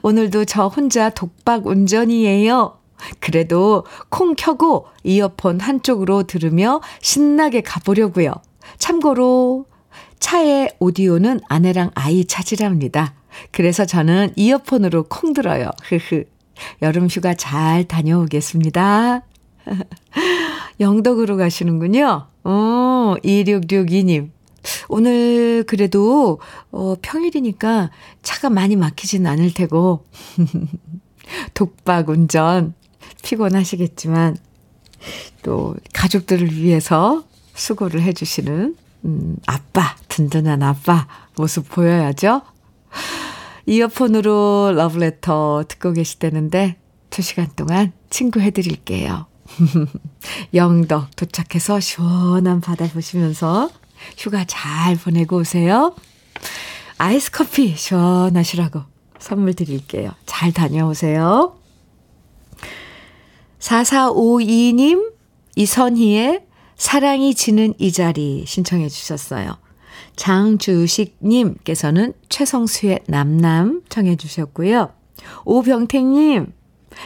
[0.02, 2.78] 오늘도 저 혼자 독박 운전이에요.
[3.18, 8.32] 그래도 콩 켜고 이어폰 한쪽으로 들으며 신나게 가보려고요.
[8.78, 9.66] 참고로
[10.20, 13.14] 차의 오디오는 아내랑 아이 차지랍니다.
[13.50, 15.70] 그래서 저는 이어폰으로 콩 들어요.
[15.82, 16.24] 흐흐.
[16.82, 19.22] 여름 휴가 잘 다녀오겠습니다.
[20.80, 22.26] 영덕으로 가시는군요.
[22.44, 24.30] 어, 2662님.
[24.88, 26.40] 오늘 그래도
[26.70, 27.90] 어, 평일이니까
[28.22, 30.04] 차가 많이 막히진 않을 테고
[31.54, 32.74] 독박 운전
[33.22, 34.36] 피곤하시겠지만
[35.42, 37.24] 또 가족들을 위해서
[37.54, 42.42] 수고를 해주시는 음, 아빠 든든한 아빠 모습 보여야죠.
[43.66, 46.76] 이어폰으로 러브레터 듣고 계시다는데
[47.10, 49.26] 2시간 동안 친구 해드릴게요.
[50.54, 53.70] 영덕 도착해서 시원한 바다 보시면서
[54.16, 55.94] 휴가 잘 보내고 오세요.
[56.98, 58.80] 아이스 커피 시원하시라고
[59.18, 60.10] 선물 드릴게요.
[60.26, 61.56] 잘 다녀오세요.
[63.60, 65.12] 4452님,
[65.54, 66.44] 이선희의
[66.76, 69.56] 사랑이 지는 이 자리 신청해 주셨어요.
[70.16, 74.90] 장주식님께서는 최성수의 남남 청해 주셨고요.
[75.44, 76.52] 오병택님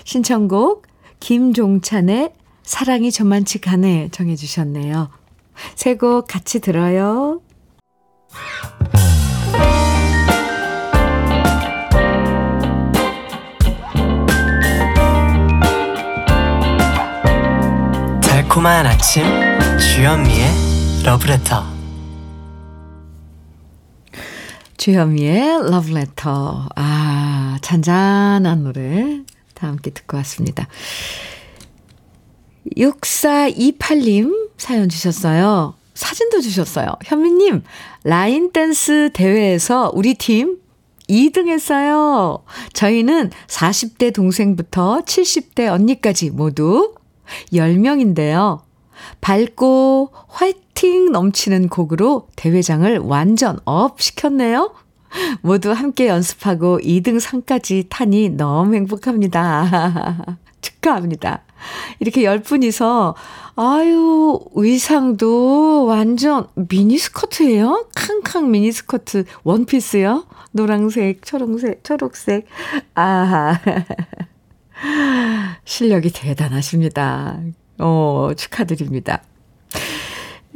[0.04, 0.86] 신청곡
[1.20, 2.32] 김종찬의
[2.62, 5.10] 사랑이 저만치 가네 정해 주셨네요.
[5.74, 7.40] 세곡 같이 들어요.
[18.22, 19.24] 달콤한 아침
[19.78, 21.75] 주현미의 러브레터
[24.86, 26.68] 주현미의 러브레터.
[26.76, 29.20] 아, 잔잔한 노래
[29.54, 30.68] 다 함께 듣고 왔습니다.
[32.76, 35.74] 6428님 사연 주셨어요.
[35.94, 36.94] 사진도 주셨어요.
[37.04, 37.64] 현미님,
[38.04, 40.58] 라인 댄스 대회에서 우리 팀
[41.08, 42.44] 2등 했어요.
[42.72, 46.94] 저희는 40대 동생부터 70대 언니까지 모두
[47.52, 48.60] 10명인데요.
[49.20, 50.65] 밝고 화이팅
[51.10, 54.74] 넘치는 곡으로 대회장을 완전 up 시켰네요.
[55.40, 60.36] 모두 함께 연습하고 2등 상까지 타니 너무 행복합니다.
[60.60, 61.42] 축하합니다.
[62.00, 63.14] 이렇게 열 분이서,
[63.56, 67.88] 아유, 의상도 완전 미니스커트예요?
[67.94, 70.26] 캉캉 미니스커트, 원피스요?
[70.52, 72.46] 노랑색, 초록색, 초록색.
[72.94, 73.58] 아
[75.64, 77.40] 실력이 대단하십니다.
[77.78, 79.22] 어, 축하드립니다.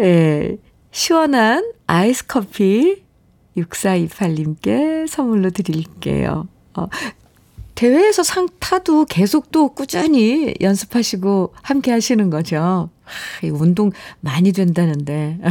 [0.01, 0.57] 예,
[0.91, 3.05] 시원한 아이스 커피
[3.57, 6.49] 6428님께 선물로 드릴게요.
[6.75, 6.89] 어,
[7.75, 12.91] 대회에서 상 타도 계속 또 꾸준히 연습하시고 함께 하시는 거죠.
[13.05, 13.91] 하, 운동
[14.21, 15.39] 많이 된다는데.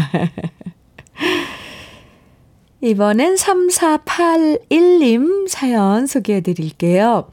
[2.81, 7.29] 이번엔 3481님 사연 소개해 드릴게요.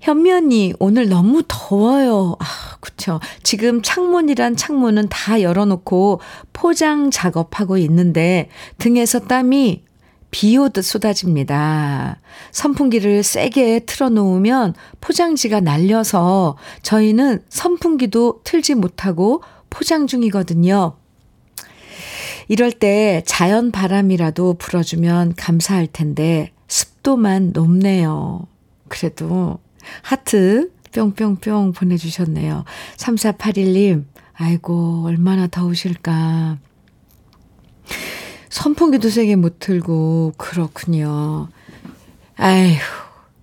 [0.00, 2.36] 현미 언니, 오늘 너무 더워요.
[2.38, 2.44] 아,
[2.80, 3.20] 그쵸.
[3.42, 6.20] 지금 창문이란 창문은 다 열어놓고
[6.52, 9.82] 포장 작업하고 있는데 등에서 땀이
[10.30, 12.20] 비 오듯 쏟아집니다.
[12.52, 20.96] 선풍기를 세게 틀어놓으면 포장지가 날려서 저희는 선풍기도 틀지 못하고 포장 중이거든요.
[22.48, 28.46] 이럴 때 자연 바람이라도 불어주면 감사할 텐데 습도만 높네요.
[28.88, 29.58] 그래도
[30.02, 32.64] 하트 뿅뿅뿅 보내주셨네요.
[32.96, 36.58] 3481님, 아이고, 얼마나 더우실까.
[38.48, 41.48] 선풍기도 세게 못 틀고, 그렇군요.
[42.36, 42.76] 아휴,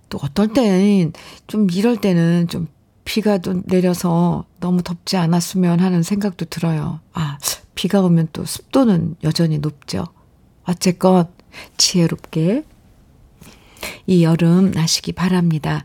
[0.08, 1.12] 또 어떨 땐,
[1.46, 2.68] 좀 이럴 때는 좀
[3.04, 7.00] 비가 또 내려서 너무 덥지 않았으면 하는 생각도 들어요.
[7.12, 7.38] 아,
[7.74, 10.06] 비가 오면 또 습도는 여전히 높죠.
[10.64, 11.28] 어쨌건
[11.76, 12.64] 지혜롭게
[14.06, 15.84] 이 여름 나시기 바랍니다.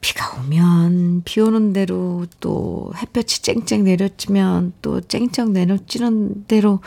[0.00, 6.80] 비가 오면 비 오는 대로 또 햇볕이 쨍쨍 내려지면 또 쨍쨍 내려지는 대로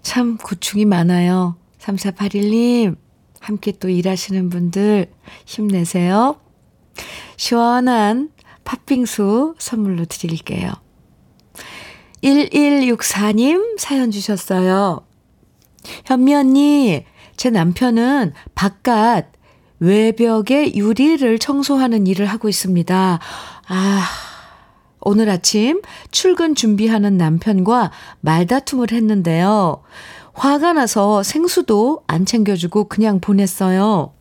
[0.00, 1.56] 참 고충이 많아요.
[1.80, 2.96] 3481님,
[3.40, 5.10] 함께 또 일하시는 분들
[5.44, 6.38] 힘내세요.
[7.36, 8.30] 시원한
[8.62, 10.72] 팥빙수 선물로 드릴게요.
[12.22, 15.04] 1164님 사연 주셨어요.
[16.04, 17.04] 현미 언니,
[17.36, 19.31] 제 남편은 바깥
[19.82, 23.18] 외벽의 유리를 청소하는 일을 하고 있습니다.
[23.68, 24.04] 아,
[25.00, 29.82] 오늘 아침 출근 준비하는 남편과 말다툼을 했는데요.
[30.34, 34.12] 화가 나서 생수도 안 챙겨주고 그냥 보냈어요.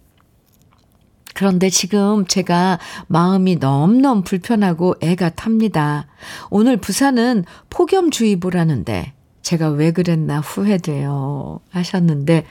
[1.36, 6.07] 그런데 지금 제가 마음이 너무너무 불편하고 애가 탑니다.
[6.49, 11.59] 오늘 부산은 폭염주의보라는데 제가 왜 그랬나 후회돼요.
[11.70, 12.45] 하셨는데,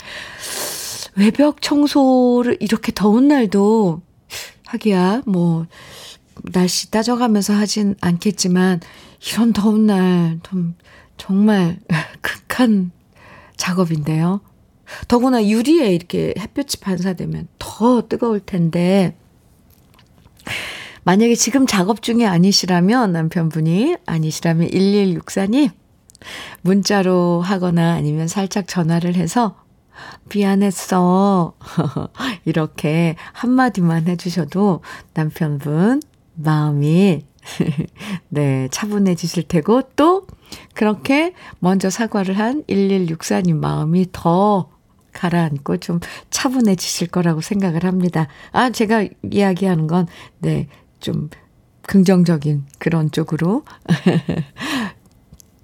[1.17, 4.03] 외벽 청소를 이렇게 더운 날도
[4.67, 5.67] 하기야, 뭐,
[6.53, 8.81] 날씨 따져가면서 하진 않겠지만,
[9.29, 10.75] 이런 더운 날, 좀,
[11.17, 11.79] 정말
[12.23, 12.93] 극한
[13.57, 14.41] 작업인데요.
[15.07, 19.17] 더구나 유리에 이렇게 햇볕이 반사되면 더 뜨거울 텐데,
[21.03, 25.71] 만약에 지금 작업 중에 아니시라면, 남편분이 아니시라면 1164님,
[26.63, 29.57] 문자로 하거나 아니면 살짝 전화를 해서
[30.33, 31.55] 미안했어.
[32.45, 34.83] 이렇게 한마디만 해주셔도
[35.15, 36.03] 남편분
[36.35, 37.25] 마음이
[38.29, 40.27] 네, 차분해지실 테고 또
[40.75, 44.71] 그렇게 먼저 사과를 한 1164님 마음이 더
[45.13, 48.29] 가라앉고 좀 차분해지실 거라고 생각을 합니다.
[48.53, 50.07] 아, 제가 이야기하는 건,
[50.39, 50.69] 네,
[51.01, 51.31] 좀
[51.83, 53.65] 긍정적인 그런 쪽으로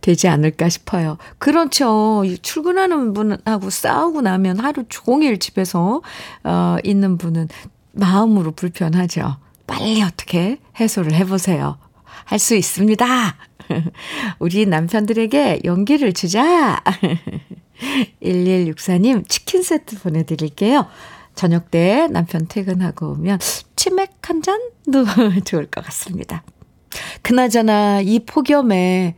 [0.06, 1.18] 되지 않을까 싶어요.
[1.38, 2.22] 그렇죠.
[2.40, 6.00] 출근하는 분하고 싸우고 나면 하루 종일 집에서
[6.44, 7.48] 어, 있는 분은
[7.90, 9.38] 마음으로 불편하죠.
[9.66, 11.78] 빨리 어떻게 해소를 해보세요.
[12.24, 13.06] 할 수 있습니다.
[14.38, 16.80] 우리 남편들에게 용기를 주자.
[18.22, 20.86] 1164님 치킨 세트 보내드릴게요.
[21.34, 23.40] 저녁 때 남편 퇴근하고 오면
[23.74, 25.04] 치맥 한 잔도
[25.44, 26.44] 좋을 것 같습니다.
[27.22, 29.16] 그나저나 이 폭염에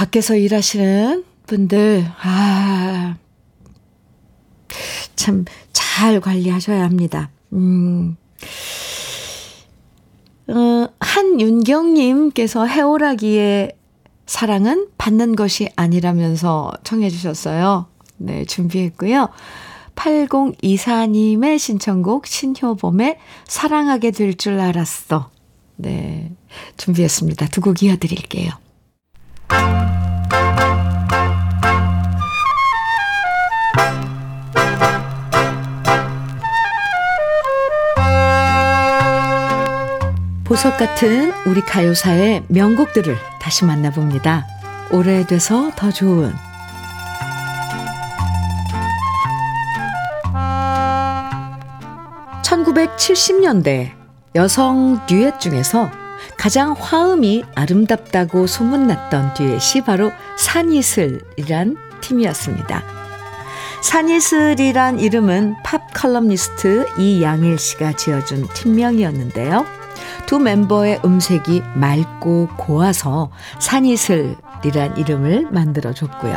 [0.00, 3.16] 밖에서 일하시는 분들, 아,
[5.14, 7.30] 참 잘 관리하셔야 합니다.
[7.52, 8.16] 음.
[10.48, 13.72] 어, 한윤경님께서 해오라기에
[14.24, 17.86] 사랑은 받는 것이 아니라면서 청해 주셨어요.
[18.16, 19.28] 네, 준비했고요.
[19.96, 25.30] 8024님의 신청곡 신효범의 사랑하게 될 줄 알았어.
[25.76, 26.32] 네,
[26.78, 27.48] 준비했습니다.
[27.48, 28.50] 두 곡 이어드릴게요.
[40.44, 44.46] 보석 같은 우리 가요사의 명곡들을 다시 만나봅니다.
[44.90, 46.34] 오래돼서 더 좋은
[52.42, 53.92] 1970년대
[54.34, 55.99] 여성 듀엣 중에서
[56.36, 62.82] 가장 화음이 아름답다고 소문났던 듀엣이 바로 산이슬이란 팀이었습니다.
[63.82, 69.64] 산이슬이란 이름은 팝 컬럼니스트 이양일 씨가 지어준 팀명이었는데요.
[70.26, 76.36] 두 멤버의 음색이 맑고 고와서 산이슬이란 이름을 만들어 줬고요.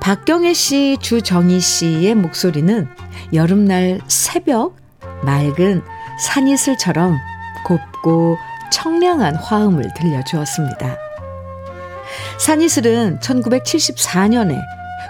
[0.00, 2.88] 박경혜 씨, 주정희 씨의 목소리는
[3.32, 4.76] 여름날 새벽
[5.22, 5.82] 맑은
[6.20, 7.18] 산이슬처럼
[8.04, 8.38] 곱고
[8.70, 10.96] 청량한 화음을 들려주었습니다.
[12.38, 14.60] 산이슬은 1974년에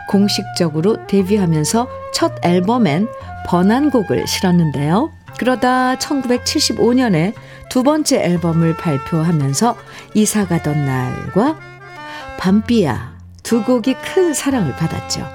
[0.09, 3.09] 공식적으로 데뷔하면서 첫 앨범엔
[3.47, 5.11] 번안곡을 실었는데요.
[5.39, 7.35] 그러다 1975년에
[7.69, 9.77] 두 번째 앨범을 발표하면서
[10.15, 11.59] 이사 가던 날과
[12.39, 15.27] 밤비야 두 곡이 큰 사랑을 받았죠.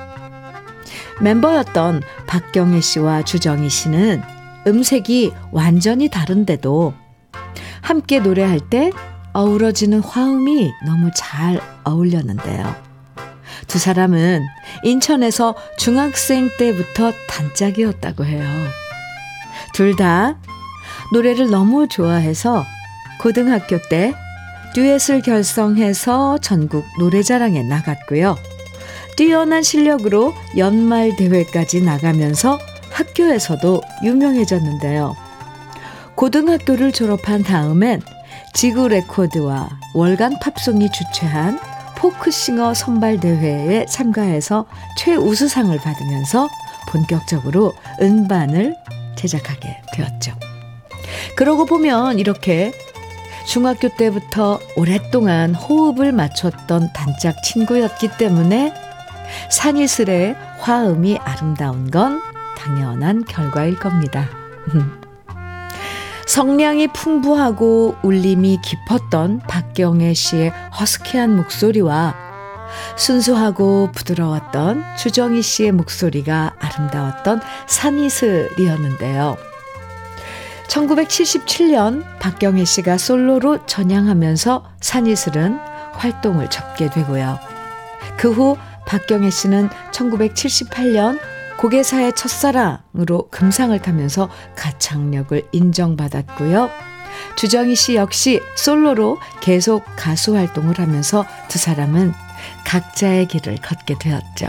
[1.21, 4.21] 멤버였던 박경혜 씨와 주정희 씨는
[4.65, 6.93] 음색이 완전히 다른데도
[7.81, 8.91] 함께 노래할 때
[9.33, 12.75] 어우러지는 화음이 너무 잘 어울렸는데요.
[13.67, 14.45] 두 사람은
[14.83, 18.43] 인천에서 중학생 때부터 단짝이었다고 해요.
[19.73, 20.37] 둘 다
[21.13, 22.65] 노래를 너무 좋아해서
[23.21, 24.13] 고등학교 때
[24.73, 28.37] 듀엣을 결성해서 전국 노래자랑에 나갔고요.
[29.17, 32.59] 뛰어난 실력으로 연말 대회까지 나가면서
[32.91, 35.15] 학교에서도 유명해졌는데요.
[36.19, 38.01] 고등학교를 졸업한 다음엔
[38.53, 41.57] 지구 레코드와 월간 팝송이 주최한
[41.95, 44.65] 포크싱어 선발 대회에 참가해서
[44.97, 46.49] 최우수상을 받으면서
[46.89, 48.75] 본격적으로 음반을
[49.15, 50.33] 제작하게 되었죠.
[51.37, 52.73] 그러고 보면 이렇게
[53.47, 58.73] 중학교 때부터 오랫동안 호흡을 맞췄던 단짝 친구였기 때문에
[59.49, 62.21] 산이슬의 화음이 아름다운 건
[62.57, 64.27] 당연한 결과일 겁니다.
[66.29, 72.13] 성량이 풍부하고 울림이 깊었던 박경애 씨의 허스키한 목소리와
[72.95, 79.37] 순수하고 부드러웠던 주정희 씨의 목소리가 아름다웠던 산이슬이었는데요.
[80.67, 85.57] 1977년 박경혜 씨가 솔로로 전향하면서 산이슬은
[85.93, 87.39] 활동을 접게 되고요.
[88.17, 88.55] 그 후
[88.85, 91.19] 박경혜 씨는 1978년
[91.59, 96.69] 고개사의 첫사랑으로 금상을 타면서 가창력을 인정받았고요.
[97.35, 102.13] 주정희 씨 역시 솔로로 계속 가수 활동을 하면서 두 사람은
[102.65, 104.47] 각자의 길을 걷게 되었죠.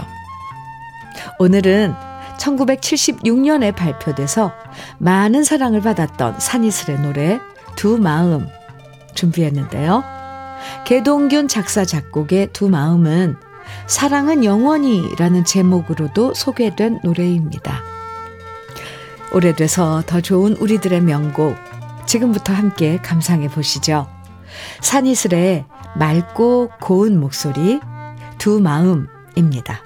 [1.41, 1.95] 오늘은
[2.39, 4.53] 1976년에 발표돼서
[4.99, 7.41] 많은 사랑을 받았던 산이슬의 노래
[7.75, 8.47] 두 마음
[9.17, 10.05] 준비했는데요.
[10.87, 13.50] 개동균 작사 작곡의 두 마음은
[13.91, 17.83] 사랑은 영원히라는 제목으로도 소개된 노래입니다.
[19.35, 21.57] 오래돼서 더 좋은 우리들의 명곡
[22.07, 24.07] 지금부터 함께 감상해 보시죠.
[24.81, 25.65] 산이슬의
[25.97, 27.81] 맑고 고운 목소리
[28.39, 29.83] 두 마음입니다.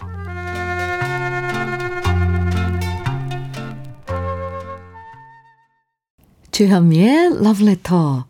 [6.51, 8.27] 주현미의 러브레터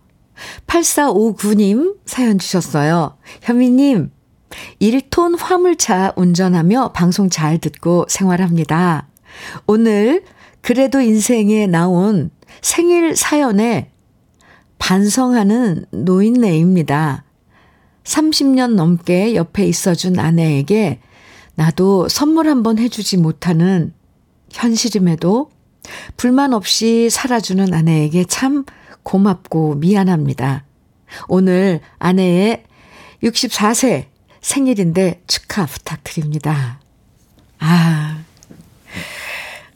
[0.69, 3.17] 8459님 사연 주셨어요.
[3.43, 4.11] 현미님,
[4.81, 9.09] 1톤 화물차 운전하며 방송 잘 듣고 생활합니다.
[9.67, 10.25] 오늘
[10.61, 12.31] 그래도 인생에 나온
[12.63, 13.91] 생일 사연에
[14.79, 17.25] 반성하는 노인네입니다.
[18.05, 21.01] 30년 넘게 옆에 있어준 아내에게
[21.55, 23.95] 나도 선물 한번 해주지 못하는
[24.51, 25.51] 현실임에도
[26.17, 28.65] 불만 없이 살아주는 아내에게 참
[29.03, 30.65] 고맙고 미안합니다.
[31.29, 32.65] 오늘 아내의
[33.23, 34.07] 64세
[34.45, 36.79] 생일인데 축하 부탁드립니다.
[37.61, 38.23] 아,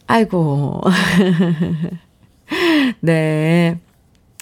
[0.07, 0.83] 아이고.
[3.01, 3.81] 네.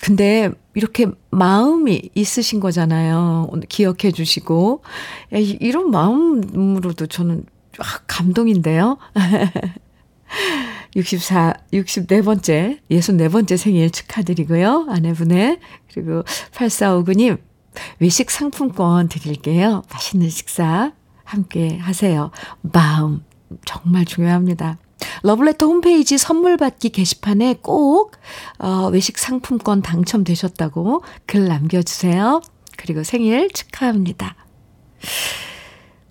[0.02, 3.48] 근데 이렇게 마음이 있으신 거잖아요.
[3.68, 4.82] 기억해 주시고.
[5.30, 7.44] 이런 마음으로도 저는
[8.08, 8.98] 감동인데요.
[10.96, 14.86] 64, 64번째, 64번째 생일 축하드리고요.
[14.88, 15.60] 아내분의.
[15.92, 17.38] 그리고 8459님,
[17.98, 19.82] 외식 상품권 드릴게요.
[19.92, 20.92] 맛있는 식사
[21.24, 22.30] 함께 하세요.
[22.62, 23.24] 마음,
[23.64, 24.78] 정말 중요합니다.
[25.22, 28.12] 러블레터 홈페이지 선물 받기 게시판에 꼭
[28.58, 32.40] 어, 외식 상품권 당첨되셨다고 글 남겨주세요.
[32.76, 34.36] 그리고 생일 축하합니다.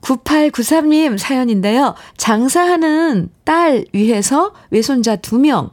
[0.01, 1.95] 9893님 사연인데요.
[2.17, 5.71] 장사하는 딸 위해서 외손자 2명,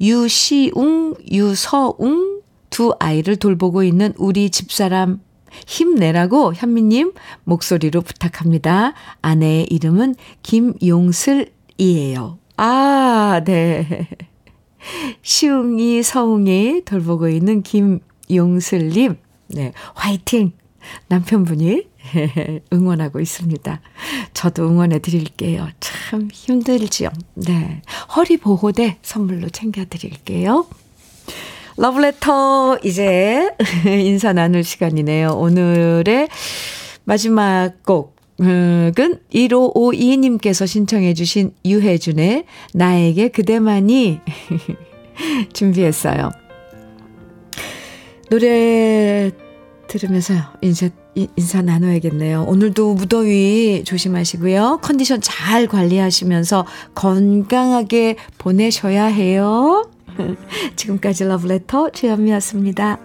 [0.00, 2.42] 유시웅, 유서웅
[2.74, 5.20] 두 아이를 돌보고 있는 우리 집사람
[5.64, 7.12] 힘내라고 현미님
[7.44, 8.94] 목소리로 부탁합니다.
[9.22, 12.40] 아내의 이름은 김용슬이에요.
[12.56, 14.08] 아, 네.
[15.22, 19.18] 시웅이, 서웅이 돌보고 있는 김용슬님.
[19.50, 20.50] 네, 화이팅!
[21.06, 21.86] 남편분이
[22.72, 23.80] 응원하고 있습니다.
[24.32, 25.68] 저도 응원해 드릴게요.
[25.78, 27.10] 참 힘들지요.
[27.34, 27.82] 네.
[28.16, 30.66] 허리 보호대 선물로 챙겨 드릴게요.
[31.76, 33.50] 러브레터 이제
[33.86, 35.30] 인사 나눌 시간이네요.
[35.30, 36.28] 오늘의
[37.04, 38.92] 마지막 곡 은
[39.32, 44.20] 1552님께서 신청해 주신 유혜준의 나에게 그대만이
[45.52, 46.32] 준비했어요.
[48.30, 49.30] 노래
[49.86, 52.46] 들으면서 인사, 인사 나눠야겠네요.
[52.48, 54.80] 오늘도 무더위 조심하시고요.
[54.82, 56.66] 컨디션 잘 관리하시면서
[56.96, 59.88] 건강하게 보내셔야 해요.
[60.76, 62.98] 지금까지 러브레터 주현미였습니다.